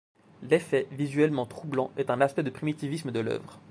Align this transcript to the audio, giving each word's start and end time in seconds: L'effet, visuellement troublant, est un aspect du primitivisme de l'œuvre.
L'effet, 0.41 0.87
visuellement 0.91 1.45
troublant, 1.45 1.91
est 1.95 2.09
un 2.09 2.21
aspect 2.21 2.41
du 2.41 2.49
primitivisme 2.49 3.11
de 3.11 3.19
l'œuvre. 3.19 3.59